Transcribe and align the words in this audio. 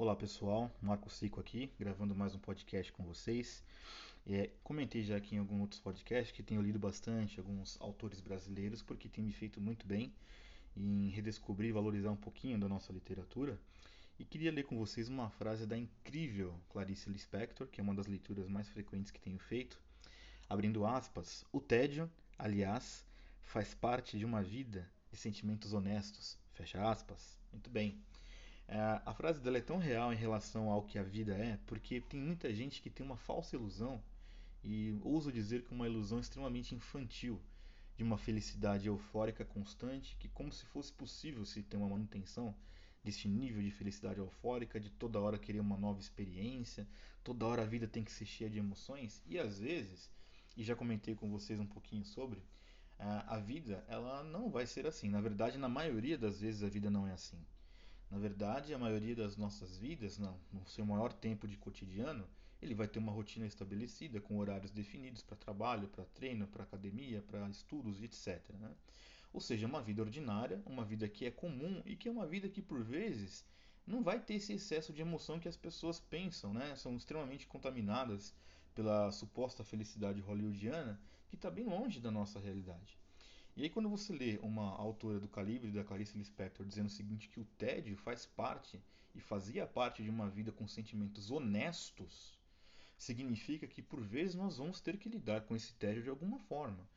Olá 0.00 0.16
pessoal, 0.16 0.74
Marco 0.80 1.10
Cico 1.10 1.40
aqui, 1.40 1.70
gravando 1.78 2.14
mais 2.14 2.34
um 2.34 2.38
podcast 2.38 2.90
com 2.90 3.04
vocês. 3.04 3.62
É, 4.26 4.48
comentei 4.64 5.02
já 5.02 5.14
aqui 5.14 5.34
em 5.34 5.38
alguns 5.38 5.60
outros 5.60 5.78
podcasts 5.78 6.34
que 6.34 6.42
tenho 6.42 6.62
lido 6.62 6.78
bastante 6.78 7.38
alguns 7.38 7.78
autores 7.82 8.18
brasileiros 8.18 8.80
porque 8.80 9.10
tem 9.10 9.22
me 9.22 9.30
feito 9.30 9.60
muito 9.60 9.86
bem 9.86 10.10
em 10.74 11.10
redescobrir 11.10 11.68
e 11.68 11.72
valorizar 11.72 12.10
um 12.10 12.16
pouquinho 12.16 12.58
da 12.58 12.66
nossa 12.66 12.94
literatura. 12.94 13.60
E 14.18 14.24
queria 14.24 14.50
ler 14.50 14.62
com 14.62 14.78
vocês 14.78 15.06
uma 15.06 15.28
frase 15.28 15.66
da 15.66 15.76
incrível 15.76 16.58
Clarice 16.70 17.10
Lispector, 17.10 17.66
que 17.66 17.78
é 17.78 17.84
uma 17.84 17.94
das 17.94 18.06
leituras 18.06 18.48
mais 18.48 18.70
frequentes 18.70 19.10
que 19.10 19.20
tenho 19.20 19.38
feito. 19.38 19.78
Abrindo 20.48 20.86
aspas, 20.86 21.44
o 21.52 21.60
tédio, 21.60 22.10
aliás, 22.38 23.04
faz 23.42 23.74
parte 23.74 24.18
de 24.18 24.24
uma 24.24 24.42
vida 24.42 24.90
de 25.12 25.18
sentimentos 25.18 25.74
honestos. 25.74 26.38
Fecha 26.54 26.90
aspas. 26.90 27.38
Muito 27.52 27.68
bem. 27.68 28.00
É, 28.72 29.02
a 29.04 29.12
frase 29.12 29.40
dela 29.40 29.58
é 29.58 29.60
tão 29.60 29.78
real 29.78 30.12
em 30.12 30.16
relação 30.16 30.70
ao 30.70 30.84
que 30.84 30.96
a 30.96 31.02
vida 31.02 31.34
é, 31.34 31.58
porque 31.66 32.00
tem 32.00 32.20
muita 32.20 32.54
gente 32.54 32.80
que 32.80 32.88
tem 32.88 33.04
uma 33.04 33.16
falsa 33.16 33.56
ilusão, 33.56 34.00
e 34.62 34.96
ouso 35.02 35.32
dizer 35.32 35.62
que 35.64 35.74
uma 35.74 35.88
ilusão 35.88 36.20
extremamente 36.20 36.72
infantil, 36.72 37.42
de 37.96 38.04
uma 38.04 38.16
felicidade 38.16 38.86
eufórica 38.86 39.44
constante, 39.44 40.14
que 40.20 40.28
como 40.28 40.52
se 40.52 40.64
fosse 40.66 40.92
possível 40.92 41.44
se 41.44 41.64
ter 41.64 41.76
uma 41.76 41.88
manutenção 41.88 42.54
desse 43.02 43.26
nível 43.26 43.60
de 43.60 43.72
felicidade 43.72 44.20
eufórica, 44.20 44.78
de 44.78 44.88
toda 44.88 45.18
hora 45.18 45.36
querer 45.36 45.58
uma 45.58 45.76
nova 45.76 45.98
experiência, 45.98 46.86
toda 47.24 47.46
hora 47.46 47.62
a 47.62 47.66
vida 47.66 47.88
tem 47.88 48.04
que 48.04 48.12
ser 48.12 48.24
cheia 48.24 48.48
de 48.48 48.58
emoções, 48.58 49.20
e 49.26 49.36
às 49.36 49.58
vezes, 49.58 50.08
e 50.56 50.62
já 50.62 50.76
comentei 50.76 51.16
com 51.16 51.28
vocês 51.28 51.58
um 51.58 51.66
pouquinho 51.66 52.04
sobre, 52.04 52.40
a 53.00 53.36
vida 53.40 53.84
ela 53.88 54.22
não 54.22 54.48
vai 54.48 54.64
ser 54.64 54.86
assim. 54.86 55.10
Na 55.10 55.20
verdade, 55.20 55.58
na 55.58 55.68
maioria 55.68 56.16
das 56.16 56.40
vezes 56.40 56.62
a 56.62 56.68
vida 56.68 56.88
não 56.88 57.04
é 57.04 57.12
assim. 57.12 57.44
Na 58.10 58.18
verdade, 58.18 58.74
a 58.74 58.78
maioria 58.78 59.14
das 59.14 59.36
nossas 59.36 59.78
vidas, 59.78 60.18
no 60.18 60.66
seu 60.66 60.84
maior 60.84 61.12
tempo 61.12 61.46
de 61.46 61.56
cotidiano, 61.56 62.26
ele 62.60 62.74
vai 62.74 62.88
ter 62.88 62.98
uma 62.98 63.12
rotina 63.12 63.46
estabelecida, 63.46 64.20
com 64.20 64.38
horários 64.38 64.72
definidos 64.72 65.22
para 65.22 65.36
trabalho, 65.36 65.88
para 65.88 66.04
treino, 66.04 66.46
para 66.46 66.64
academia, 66.64 67.22
para 67.22 67.48
estudos, 67.48 68.02
etc. 68.02 68.42
Né? 68.58 68.70
Ou 69.32 69.40
seja, 69.40 69.66
uma 69.66 69.80
vida 69.80 70.02
ordinária, 70.02 70.60
uma 70.66 70.84
vida 70.84 71.08
que 71.08 71.24
é 71.24 71.30
comum 71.30 71.80
e 71.86 71.96
que 71.96 72.08
é 72.08 72.10
uma 72.10 72.26
vida 72.26 72.48
que, 72.48 72.60
por 72.60 72.82
vezes, 72.82 73.44
não 73.86 74.02
vai 74.02 74.20
ter 74.20 74.34
esse 74.34 74.52
excesso 74.52 74.92
de 74.92 75.00
emoção 75.00 75.38
que 75.40 75.48
as 75.48 75.56
pessoas 75.56 76.00
pensam, 76.00 76.52
né? 76.52 76.76
São 76.76 76.96
extremamente 76.96 77.46
contaminadas 77.46 78.34
pela 78.74 79.10
suposta 79.10 79.64
felicidade 79.64 80.20
hollywoodiana, 80.20 81.00
que 81.28 81.36
está 81.36 81.50
bem 81.50 81.64
longe 81.64 82.00
da 82.00 82.10
nossa 82.10 82.38
realidade. 82.38 82.99
E 83.60 83.64
aí 83.64 83.68
quando 83.68 83.90
você 83.90 84.10
lê 84.14 84.38
uma 84.42 84.74
autora 84.74 85.20
do 85.20 85.28
calibre 85.28 85.70
da 85.70 85.84
Clarice 85.84 86.16
Lispector 86.16 86.64
dizendo 86.64 86.86
o 86.86 86.90
seguinte 86.90 87.28
que 87.28 87.38
o 87.38 87.44
tédio 87.58 87.94
faz 87.94 88.24
parte 88.24 88.80
e 89.14 89.20
fazia 89.20 89.66
parte 89.66 90.02
de 90.02 90.08
uma 90.08 90.30
vida 90.30 90.50
com 90.50 90.66
sentimentos 90.66 91.30
honestos, 91.30 92.38
significa 92.96 93.66
que 93.66 93.82
por 93.82 94.00
vezes 94.00 94.34
nós 94.34 94.56
vamos 94.56 94.80
ter 94.80 94.96
que 94.96 95.10
lidar 95.10 95.42
com 95.42 95.54
esse 95.54 95.74
tédio 95.74 96.02
de 96.02 96.08
alguma 96.08 96.38
forma. 96.38 96.88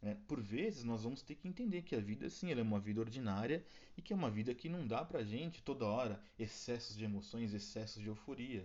Né? 0.00 0.16
Por 0.28 0.40
vezes 0.40 0.84
nós 0.84 1.02
vamos 1.02 1.22
ter 1.22 1.34
que 1.34 1.48
entender 1.48 1.82
que 1.82 1.96
a 1.96 2.00
vida 2.00 2.30
sim 2.30 2.52
é 2.52 2.62
uma 2.62 2.78
vida 2.78 3.00
ordinária 3.00 3.66
e 3.96 4.00
que 4.00 4.12
é 4.12 4.16
uma 4.16 4.30
vida 4.30 4.54
que 4.54 4.68
não 4.68 4.86
dá 4.86 5.04
pra 5.04 5.24
gente 5.24 5.60
toda 5.60 5.86
hora 5.86 6.22
excessos 6.38 6.96
de 6.96 7.02
emoções, 7.02 7.52
excessos 7.52 8.00
de 8.00 8.06
euforia. 8.06 8.64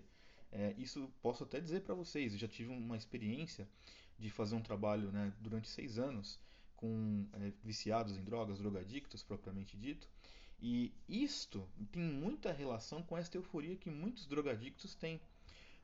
É, 0.52 0.76
isso 0.78 1.12
posso 1.20 1.42
até 1.42 1.58
dizer 1.60 1.80
para 1.80 1.96
vocês, 1.96 2.34
eu 2.34 2.38
já 2.38 2.46
tive 2.46 2.70
uma 2.70 2.96
experiência 2.96 3.68
de 4.16 4.30
fazer 4.30 4.54
um 4.54 4.62
trabalho 4.62 5.10
né, 5.10 5.32
durante 5.40 5.68
seis 5.68 5.98
anos 5.98 6.38
com 6.78 7.26
é, 7.32 7.52
viciados 7.62 8.16
em 8.16 8.22
drogas, 8.22 8.58
drogadictos 8.58 9.22
propriamente 9.22 9.76
dito. 9.76 10.08
E 10.60 10.92
isto 11.08 11.68
tem 11.92 12.02
muita 12.02 12.52
relação 12.52 13.02
com 13.02 13.18
esta 13.18 13.36
euforia 13.36 13.76
que 13.76 13.90
muitos 13.90 14.26
drogadictos 14.26 14.94
têm. 14.94 15.20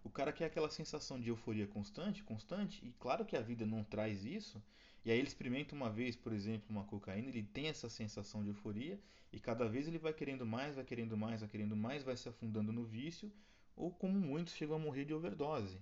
O 0.05 0.11
cara 0.11 0.33
quer 0.33 0.47
aquela 0.47 0.71
sensação 0.71 1.21
de 1.21 1.29
euforia 1.29 1.67
constante, 1.67 2.23
constante, 2.23 2.85
e 2.85 2.93
claro 2.93 3.25
que 3.25 3.37
a 3.37 3.41
vida 3.41 3.67
não 3.67 3.83
traz 3.83 4.25
isso. 4.25 4.63
E 5.05 5.11
aí 5.11 5.19
ele 5.19 5.29
experimenta 5.29 5.75
uma 5.75 5.91
vez, 5.91 6.15
por 6.17 6.33
exemplo, 6.33 6.67
uma 6.71 6.85
cocaína, 6.85 7.29
ele 7.29 7.43
tem 7.43 7.67
essa 7.67 7.89
sensação 7.89 8.43
de 8.43 8.51
euforia, 8.51 8.99
e 9.33 9.41
cada 9.41 9.69
vez 9.69 9.89
ele 9.89 9.99
vai 9.99 10.13
querendo 10.13 10.47
mais, 10.47 10.77
vai 10.77 10.85
querendo 10.85 11.17
mais, 11.17 11.41
vai 11.41 11.49
querendo 11.49 11.77
mais, 11.77 12.05
vai 12.05 12.17
se 12.17 12.29
afundando 12.29 12.73
no 12.73 12.85
vício, 12.85 13.33
ou 13.75 13.91
como 13.91 14.19
muitos 14.19 14.55
chegam 14.55 14.77
a 14.77 14.79
morrer 14.79 15.05
de 15.05 15.13
overdose. 15.13 15.79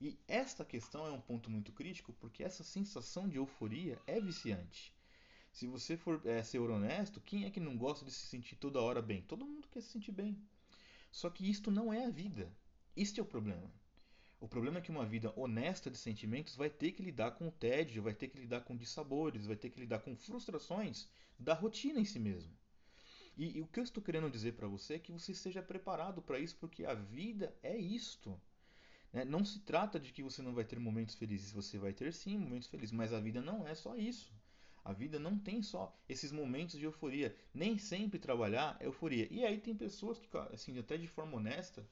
E 0.00 0.18
esta 0.28 0.64
questão 0.64 1.06
é 1.06 1.10
um 1.10 1.20
ponto 1.20 1.50
muito 1.50 1.72
crítico 1.72 2.12
porque 2.14 2.44
essa 2.44 2.62
sensação 2.62 3.28
de 3.28 3.38
euforia 3.38 3.98
é 4.06 4.20
viciante. 4.20 4.94
Se 5.50 5.66
você 5.66 5.96
for 5.96 6.20
é, 6.26 6.42
ser 6.42 6.58
honesto, 6.58 7.20
quem 7.20 7.46
é 7.46 7.50
que 7.50 7.58
não 7.58 7.78
gosta 7.78 8.04
de 8.04 8.10
se 8.10 8.26
sentir 8.26 8.56
toda 8.56 8.80
hora 8.80 9.00
bem? 9.00 9.22
Todo 9.22 9.46
mundo 9.46 9.68
quer 9.68 9.80
se 9.80 9.88
sentir 9.88 10.12
bem. 10.12 10.38
Só 11.10 11.30
que 11.30 11.48
isto 11.48 11.70
não 11.70 11.90
é 11.90 12.04
a 12.04 12.10
vida. 12.10 12.52
Este 12.94 13.20
é 13.20 13.22
o 13.22 13.26
problema. 13.26 13.72
O 14.38 14.46
problema 14.46 14.78
é 14.78 14.82
que 14.82 14.90
uma 14.90 15.06
vida 15.06 15.32
honesta 15.34 15.90
de 15.90 15.96
sentimentos 15.96 16.56
vai 16.56 16.68
ter 16.68 16.92
que 16.92 17.02
lidar 17.02 17.30
com 17.32 17.48
o 17.48 17.52
tédio, 17.52 18.02
vai 18.02 18.12
ter 18.12 18.28
que 18.28 18.38
lidar 18.38 18.60
com 18.60 18.76
dissabores, 18.76 19.46
vai 19.46 19.56
ter 19.56 19.70
que 19.70 19.80
lidar 19.80 20.00
com 20.00 20.14
frustrações 20.14 21.08
da 21.38 21.54
rotina 21.54 21.98
em 21.98 22.04
si 22.04 22.18
mesmo. 22.18 22.52
E, 23.34 23.56
e 23.56 23.62
o 23.62 23.66
que 23.66 23.80
eu 23.80 23.84
estou 23.84 24.02
querendo 24.02 24.30
dizer 24.30 24.52
para 24.52 24.68
você 24.68 24.94
é 24.94 24.98
que 24.98 25.10
você 25.10 25.32
esteja 25.32 25.62
preparado 25.62 26.20
para 26.20 26.38
isso, 26.38 26.56
porque 26.56 26.84
a 26.84 26.92
vida 26.92 27.56
é 27.62 27.76
isto. 27.76 28.38
Né? 29.16 29.24
Não 29.24 29.42
se 29.42 29.60
trata 29.60 29.98
de 29.98 30.12
que 30.12 30.22
você 30.22 30.42
não 30.42 30.52
vai 30.52 30.62
ter 30.62 30.78
momentos 30.78 31.14
felizes, 31.14 31.50
você 31.50 31.78
vai 31.78 31.94
ter 31.94 32.12
sim 32.12 32.36
momentos 32.36 32.68
felizes, 32.68 32.92
mas 32.92 33.14
a 33.14 33.18
vida 33.18 33.40
não 33.40 33.66
é 33.66 33.74
só 33.74 33.96
isso. 33.96 34.30
A 34.84 34.92
vida 34.92 35.18
não 35.18 35.38
tem 35.38 35.62
só 35.62 35.98
esses 36.06 36.30
momentos 36.30 36.78
de 36.78 36.84
euforia. 36.84 37.34
Nem 37.54 37.78
sempre 37.78 38.18
trabalhar 38.18 38.76
é 38.78 38.84
euforia. 38.84 39.26
E 39.30 39.42
aí 39.42 39.58
tem 39.58 39.74
pessoas 39.74 40.18
que, 40.18 40.28
assim, 40.52 40.78
até 40.78 40.98
de 40.98 41.06
forma 41.06 41.38
honesta, 41.38 41.88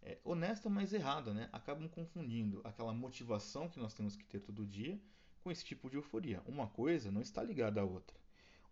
é, 0.00 0.18
honesta, 0.22 0.70
mas 0.70 0.92
errada, 0.92 1.34
né? 1.34 1.48
Acabam 1.52 1.88
confundindo 1.88 2.60
aquela 2.62 2.94
motivação 2.94 3.68
que 3.68 3.80
nós 3.80 3.92
temos 3.92 4.14
que 4.14 4.24
ter 4.24 4.38
todo 4.38 4.64
dia 4.64 4.96
com 5.42 5.50
esse 5.50 5.64
tipo 5.64 5.90
de 5.90 5.96
euforia. 5.96 6.40
Uma 6.46 6.68
coisa 6.68 7.10
não 7.10 7.20
está 7.20 7.42
ligada 7.42 7.80
à 7.80 7.84
outra. 7.84 8.16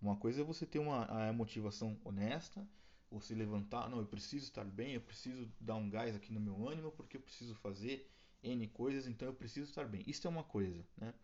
Uma 0.00 0.14
coisa 0.14 0.42
é 0.42 0.44
você 0.44 0.64
ter 0.64 0.78
uma 0.78 1.32
motivação 1.32 1.98
honesta, 2.04 2.64
ou 3.10 3.20
se 3.20 3.34
levantar, 3.34 3.88
não, 3.88 3.98
eu 3.98 4.06
preciso 4.06 4.44
estar 4.44 4.64
bem, 4.64 4.94
eu 4.94 5.00
preciso 5.00 5.50
dar 5.60 5.76
um 5.76 5.88
gás 5.88 6.14
aqui 6.14 6.32
no 6.32 6.40
meu 6.40 6.68
ânimo 6.68 6.92
porque 6.92 7.16
eu 7.16 7.20
preciso 7.20 7.54
fazer 7.54 8.10
N 8.42 8.66
coisas, 8.68 9.06
então 9.06 9.28
eu 9.28 9.34
preciso 9.34 9.68
estar 9.70 9.86
bem. 9.86 10.02
Isso 10.06 10.26
é 10.26 10.30
uma 10.30 10.44
coisa, 10.44 10.84
né? 10.96 11.14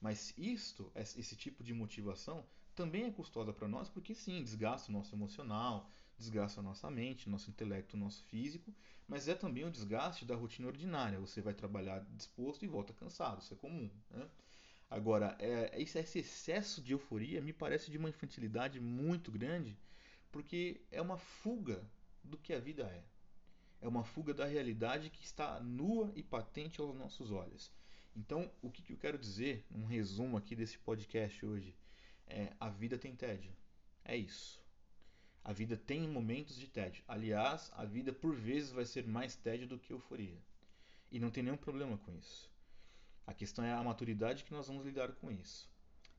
Mas 0.00 0.32
isto, 0.36 0.92
esse 0.94 1.36
tipo 1.36 1.62
de 1.64 1.74
motivação, 1.74 2.44
também 2.74 3.04
é 3.04 3.10
custosa 3.10 3.52
para 3.52 3.66
nós 3.66 3.88
porque 3.88 4.14
sim, 4.14 4.42
desgasta 4.42 4.90
o 4.90 4.94
nosso 4.94 5.14
emocional, 5.14 5.90
desgasta 6.16 6.60
a 6.60 6.62
nossa 6.62 6.90
mente, 6.90 7.28
nosso 7.28 7.50
intelecto, 7.50 7.96
nosso 7.96 8.22
físico, 8.24 8.74
mas 9.06 9.28
é 9.28 9.34
também 9.34 9.64
o 9.64 9.70
desgaste 9.70 10.24
da 10.24 10.36
rotina 10.36 10.68
ordinária. 10.68 11.18
Você 11.18 11.40
vai 11.40 11.54
trabalhar 11.54 12.04
disposto 12.16 12.64
e 12.64 12.68
volta 12.68 12.92
cansado, 12.92 13.42
isso 13.42 13.54
é 13.54 13.56
comum, 13.56 13.90
né? 14.10 14.28
Agora, 14.90 15.36
é, 15.38 15.80
esse 15.80 16.18
excesso 16.18 16.80
de 16.80 16.92
euforia 16.92 17.42
me 17.42 17.52
parece 17.52 17.90
de 17.90 17.98
uma 17.98 18.08
infantilidade 18.08 18.80
muito 18.80 19.30
grande 19.30 19.76
porque 20.30 20.80
é 20.90 21.00
uma 21.00 21.16
fuga 21.16 21.82
do 22.22 22.36
que 22.36 22.52
a 22.52 22.60
vida 22.60 22.84
é. 22.84 23.04
É 23.80 23.88
uma 23.88 24.04
fuga 24.04 24.34
da 24.34 24.44
realidade 24.44 25.10
que 25.10 25.22
está 25.22 25.60
nua 25.60 26.12
e 26.14 26.22
patente 26.22 26.80
aos 26.80 26.94
nossos 26.96 27.30
olhos. 27.30 27.72
Então, 28.14 28.50
o 28.60 28.70
que, 28.70 28.92
eu 28.92 28.96
quero 28.96 29.16
dizer, 29.16 29.64
um 29.70 29.84
resumo 29.84 30.36
aqui 30.36 30.56
desse 30.56 30.78
podcast 30.78 31.46
hoje, 31.46 31.76
é 32.26 32.52
a 32.58 32.68
vida 32.68 32.98
tem 32.98 33.14
tédio. 33.14 33.54
É 34.04 34.16
isso. 34.16 34.60
A 35.44 35.52
vida 35.52 35.76
tem 35.76 36.08
momentos 36.08 36.56
de 36.56 36.66
tédio. 36.66 37.04
Aliás, 37.06 37.70
a 37.74 37.84
vida 37.84 38.12
por 38.12 38.34
vezes 38.34 38.72
vai 38.72 38.84
ser 38.84 39.06
mais 39.06 39.36
tédio 39.36 39.68
do 39.68 39.78
que 39.78 39.92
euforia. 39.92 40.38
E 41.12 41.20
não 41.20 41.30
tem 41.30 41.42
nenhum 41.42 41.56
problema 41.56 41.96
com 41.96 42.12
isso. 42.12 42.50
A 43.26 43.32
questão 43.32 43.64
é 43.64 43.72
a 43.72 43.82
maturidade 43.82 44.44
que 44.44 44.52
nós 44.52 44.66
vamos 44.66 44.84
lidar 44.84 45.12
com 45.12 45.30
isso. 45.30 45.70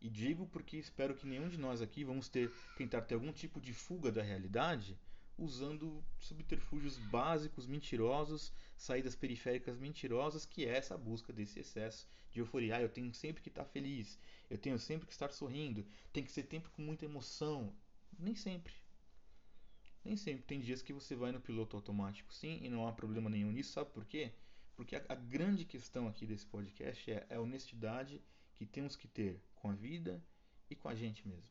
E 0.01 0.09
digo 0.09 0.47
porque 0.47 0.77
espero 0.77 1.13
que 1.13 1.27
nenhum 1.27 1.49
de 1.49 1.57
nós 1.57 1.81
aqui 1.81 2.03
vamos 2.03 2.29
ter 2.29 2.51
tentar 2.77 3.01
ter 3.01 3.15
algum 3.15 3.33
tipo 3.33 3.59
de 3.59 3.73
fuga 3.73 4.11
da 4.11 4.21
realidade 4.21 4.97
usando 5.39 6.03
subterfúgios 6.19 6.97
básicos, 6.97 7.65
mentirosos, 7.65 8.51
saídas 8.75 9.15
periféricas 9.15 9.77
mentirosas, 9.77 10.45
que 10.45 10.65
é 10.65 10.77
essa 10.77 10.97
busca 10.97 11.31
desse 11.31 11.59
excesso 11.59 12.07
de 12.31 12.39
euforia. 12.39 12.75
Ah, 12.75 12.81
eu 12.81 12.89
tenho 12.89 13.13
sempre 13.13 13.41
que 13.41 13.49
estar 13.49 13.65
feliz, 13.65 14.19
eu 14.49 14.57
tenho 14.57 14.77
sempre 14.77 15.07
que 15.07 15.13
estar 15.13 15.31
sorrindo, 15.31 15.85
tem 16.11 16.23
que 16.23 16.31
ser 16.31 16.43
tempo 16.43 16.69
com 16.71 16.81
muita 16.81 17.05
emoção. 17.05 17.73
Nem 18.17 18.35
sempre. 18.35 18.73
Nem 20.03 20.17
sempre. 20.17 20.43
Tem 20.43 20.59
dias 20.59 20.81
que 20.81 20.93
você 20.93 21.15
vai 21.15 21.31
no 21.31 21.41
piloto 21.41 21.75
automático, 21.75 22.33
sim, 22.33 22.59
e 22.61 22.69
não 22.69 22.87
há 22.87 22.91
problema 22.91 23.29
nenhum 23.29 23.51
nisso. 23.51 23.73
Sabe 23.73 23.91
por 23.91 24.05
quê? 24.05 24.33
Porque 24.75 24.95
a, 24.95 25.03
a 25.09 25.15
grande 25.15 25.65
questão 25.65 26.07
aqui 26.07 26.25
desse 26.25 26.45
podcast 26.45 27.11
é 27.11 27.27
a 27.29 27.39
honestidade 27.39 28.21
que 28.55 28.65
temos 28.65 28.95
que 28.95 29.07
ter 29.07 29.41
com 29.59 29.69
a 29.69 29.75
vida 29.75 30.23
e 30.69 30.75
com 30.75 30.89
a 30.89 30.95
gente 30.95 31.27
mesmo. 31.27 31.49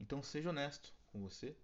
Então 0.00 0.22
seja 0.22 0.50
honesto 0.50 0.94
com 1.06 1.20
você, 1.20 1.56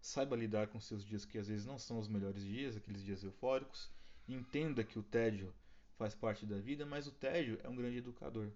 saiba 0.00 0.36
lidar 0.36 0.68
com 0.68 0.80
seus 0.80 1.04
dias 1.04 1.24
que 1.24 1.38
às 1.38 1.48
vezes 1.48 1.66
não 1.66 1.78
são 1.78 1.98
os 1.98 2.08
melhores 2.08 2.44
dias, 2.44 2.76
aqueles 2.76 3.02
dias 3.02 3.22
eufóricos, 3.24 3.90
entenda 4.28 4.84
que 4.84 4.98
o 4.98 5.02
tédio 5.02 5.54
faz 5.96 6.14
parte 6.14 6.44
da 6.44 6.58
vida, 6.58 6.84
mas 6.84 7.06
o 7.06 7.12
tédio 7.12 7.58
é 7.62 7.68
um 7.68 7.76
grande 7.76 7.98
educador, 7.98 8.52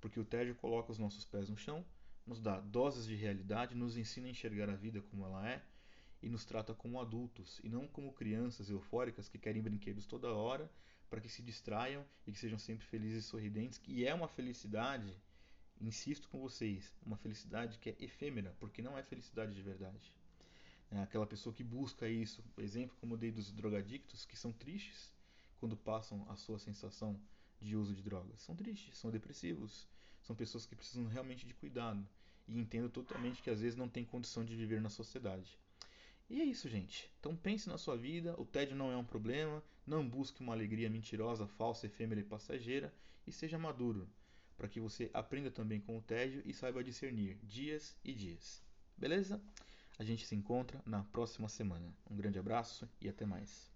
porque 0.00 0.18
o 0.18 0.24
tédio 0.24 0.54
coloca 0.56 0.90
os 0.90 0.98
nossos 0.98 1.24
pés 1.24 1.48
no 1.48 1.56
chão, 1.56 1.84
nos 2.26 2.40
dá 2.40 2.60
doses 2.60 3.06
de 3.06 3.14
realidade, 3.14 3.74
nos 3.74 3.96
ensina 3.96 4.26
a 4.26 4.30
enxergar 4.30 4.68
a 4.68 4.76
vida 4.76 5.00
como 5.02 5.24
ela 5.24 5.48
é 5.48 5.62
e 6.22 6.28
nos 6.28 6.44
trata 6.44 6.74
como 6.74 7.00
adultos 7.00 7.60
e 7.64 7.68
não 7.68 7.86
como 7.86 8.12
crianças 8.12 8.70
eufóricas 8.70 9.28
que 9.28 9.38
querem 9.38 9.62
brinquedos 9.62 10.06
toda 10.06 10.32
hora 10.32 10.70
para 11.10 11.20
que 11.20 11.28
se 11.28 11.42
distraiam 11.42 12.04
e 12.26 12.32
que 12.32 12.38
sejam 12.38 12.58
sempre 12.58 12.86
felizes 12.86 13.24
e 13.24 13.28
sorridentes, 13.28 13.78
que 13.78 14.06
é 14.06 14.14
uma 14.14 14.28
felicidade, 14.28 15.14
insisto 15.82 16.28
com 16.28 16.40
vocês, 16.40 16.94
uma 17.04 17.16
felicidade 17.16 17.78
que 17.78 17.90
é 17.90 17.96
efêmera, 17.98 18.54
porque 18.60 18.80
não 18.80 18.96
é 18.96 19.02
felicidade 19.02 19.54
de 19.54 19.62
verdade. 19.62 20.12
É 20.90 21.00
aquela 21.02 21.26
pessoa 21.26 21.54
que 21.54 21.64
busca 21.64 22.08
isso, 22.08 22.42
por 22.54 22.62
exemplo, 22.62 22.96
como 23.00 23.14
eu 23.14 23.18
dei 23.18 23.30
dos 23.30 23.50
drogadictos, 23.50 24.24
que 24.24 24.38
são 24.38 24.52
tristes 24.52 25.12
quando 25.58 25.76
passam 25.76 26.24
a 26.28 26.36
sua 26.36 26.58
sensação 26.58 27.18
de 27.60 27.76
uso 27.76 27.94
de 27.94 28.02
drogas. 28.02 28.40
São 28.40 28.54
tristes, 28.54 28.98
são 28.98 29.10
depressivos, 29.10 29.88
são 30.20 30.36
pessoas 30.36 30.66
que 30.66 30.76
precisam 30.76 31.06
realmente 31.06 31.46
de 31.46 31.54
cuidado. 31.54 32.06
E 32.46 32.58
entendo 32.58 32.90
totalmente 32.90 33.42
que 33.42 33.50
às 33.50 33.60
vezes 33.60 33.76
não 33.76 33.88
tem 33.88 34.04
condição 34.04 34.44
de 34.44 34.54
viver 34.54 34.80
na 34.80 34.90
sociedade. 34.90 35.58
E 36.28 36.40
é 36.40 36.44
isso, 36.44 36.68
gente. 36.68 37.10
Então 37.20 37.36
pense 37.36 37.68
na 37.68 37.78
sua 37.78 37.96
vida, 37.96 38.34
o 38.38 38.44
tédio 38.44 38.76
não 38.76 38.90
é 38.90 38.96
um 38.96 39.04
problema, 39.04 39.62
não 39.86 40.08
busque 40.08 40.40
uma 40.40 40.52
alegria 40.52 40.90
mentirosa, 40.90 41.46
falsa, 41.46 41.86
efêmera 41.86 42.20
e 42.20 42.24
passageira 42.24 42.92
e 43.26 43.32
seja 43.32 43.58
maduro, 43.58 44.08
para 44.62 44.68
que 44.68 44.78
você 44.78 45.10
aprenda 45.12 45.50
também 45.50 45.80
com 45.80 45.98
o 45.98 46.00
tédio 46.00 46.40
e 46.46 46.54
saiba 46.54 46.84
discernir 46.84 47.36
dias 47.42 47.96
e 48.04 48.14
dias. 48.14 48.62
Beleza? 48.96 49.42
A 49.98 50.04
gente 50.04 50.24
se 50.24 50.36
encontra 50.36 50.80
na 50.86 51.02
próxima 51.02 51.48
semana. 51.48 51.92
Um 52.08 52.14
grande 52.14 52.38
abraço 52.38 52.88
e 53.00 53.08
até 53.08 53.26
mais. 53.26 53.71